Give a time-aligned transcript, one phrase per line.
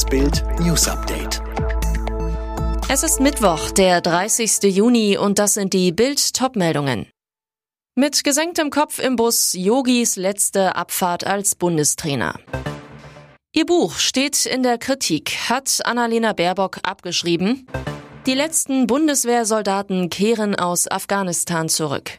[0.00, 1.42] Das Bild News Update.
[2.88, 4.74] Es ist Mittwoch, der 30.
[4.74, 7.06] Juni und das sind die Bild Topmeldungen.
[7.96, 12.40] Mit gesenktem Kopf im Bus Yogis letzte Abfahrt als Bundestrainer.
[13.52, 17.66] Ihr Buch steht in der Kritik, hat Annalena Baerbock abgeschrieben.
[18.24, 22.12] Die letzten Bundeswehrsoldaten kehren aus Afghanistan zurück.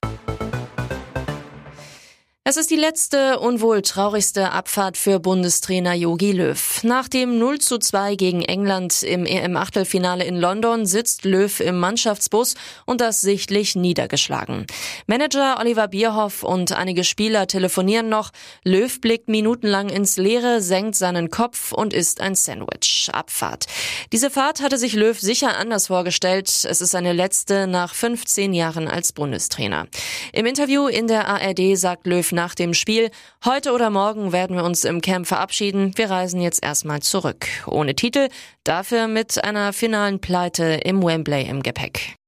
[2.52, 6.84] Es ist die letzte und wohl traurigste Abfahrt für Bundestrainer Jogi Löw.
[6.84, 12.56] Nach dem 0 zu 2 gegen England im EM-Achtelfinale in London sitzt Löw im Mannschaftsbus
[12.86, 14.68] und das sichtlich niedergeschlagen.
[15.08, 18.32] Manager Oliver Bierhoff und einige Spieler telefonieren noch.
[18.66, 23.10] Löw blickt minutenlang ins Leere, senkt seinen Kopf und isst ein Sandwich.
[23.14, 23.68] Abfahrt.
[24.12, 26.50] Diese Fahrt hatte sich Löw sicher anders vorgestellt.
[26.50, 29.88] Es ist seine letzte nach 15 Jahren als Bundestrainer.
[30.34, 33.12] Im Interview in der ARD sagt Löw nach dem Spiel.
[33.46, 35.92] Heute oder morgen werden wir uns im Camp verabschieden.
[35.96, 37.46] Wir reisen jetzt erstmal zurück.
[37.68, 38.30] Ohne Titel,
[38.64, 42.21] dafür mit einer finalen Pleite im Wembley im Gepäck.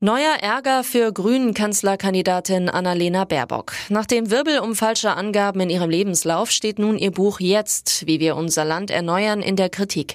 [0.00, 3.72] Neuer Ärger für Grünen-Kanzlerkandidatin Annalena Baerbock.
[3.88, 8.20] Nach dem Wirbel um falsche Angaben in ihrem Lebenslauf steht nun ihr Buch Jetzt, wie
[8.20, 10.14] wir unser Land erneuern, in der Kritik.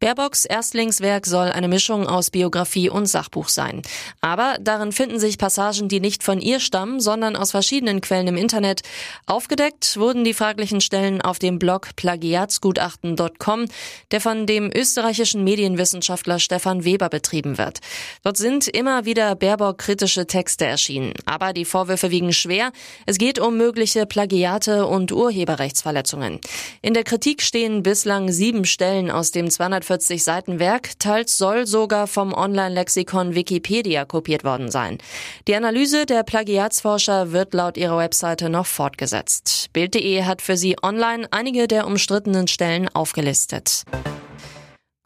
[0.00, 3.80] Baerbocks Erstlingswerk soll eine Mischung aus Biografie und Sachbuch sein.
[4.20, 8.36] Aber darin finden sich Passagen, die nicht von ihr stammen, sondern aus verschiedenen Quellen im
[8.36, 8.82] Internet.
[9.24, 13.64] Aufgedeckt wurden die fraglichen Stellen auf dem Blog plagiatsgutachten.com,
[14.10, 17.78] der von dem österreichischen Medienwissenschaftler Stefan Weber betrieben wird.
[18.24, 21.12] Dort sind immer wieder wieder Baerbock kritische Texte erschienen.
[21.26, 22.72] Aber die Vorwürfe wiegen schwer.
[23.06, 26.40] Es geht um mögliche Plagiate und Urheberrechtsverletzungen.
[26.80, 30.98] In der Kritik stehen bislang sieben Stellen aus dem 240 Seiten Werk.
[30.98, 34.98] Teils soll sogar vom Online-Lexikon Wikipedia kopiert worden sein.
[35.46, 39.68] Die Analyse der Plagiatsforscher wird laut ihrer Webseite noch fortgesetzt.
[39.72, 43.84] Bild.de hat für sie online einige der umstrittenen Stellen aufgelistet.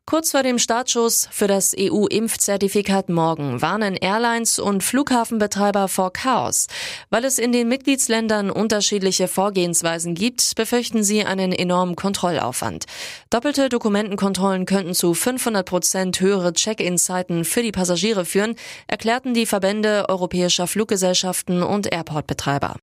[0.08, 6.68] Kurz vor dem Startschuss für das EU-Impfzertifikat morgen warnen Airlines und Flughafenbetreiber vor Chaos.
[7.10, 12.84] Weil es in den Mitgliedsländern unterschiedliche Vorgehensweisen gibt, befürchten sie einen enormen Kontrollaufwand.
[13.30, 18.54] Doppelte Dokumentenkontrollen könnten zu 500 Prozent höhere Check-in-Zeiten für die Passagiere führen,
[18.86, 22.76] erklärten die Verbände europäischer Fluggesellschaften und Airportbetreiber.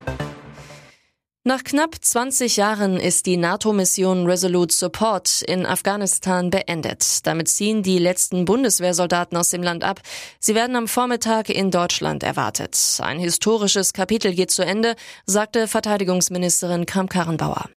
[1.45, 7.27] Nach knapp 20 Jahren ist die NATO-Mission Resolute Support in Afghanistan beendet.
[7.27, 9.99] Damit ziehen die letzten Bundeswehrsoldaten aus dem Land ab.
[10.39, 12.77] Sie werden am Vormittag in Deutschland erwartet.
[13.01, 14.95] Ein historisches Kapitel geht zu Ende,
[15.25, 17.69] sagte Verteidigungsministerin Kram-Karrenbauer.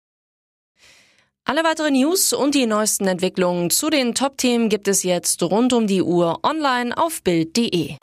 [1.44, 5.88] Alle weiteren News und die neuesten Entwicklungen zu den Top-Themen gibt es jetzt rund um
[5.88, 7.96] die Uhr online auf Bild.de.